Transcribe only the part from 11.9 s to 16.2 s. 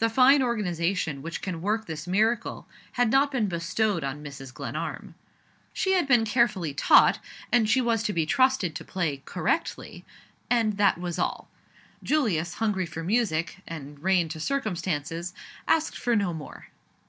Julius, hungry for music, and reigned to circumstances, asked for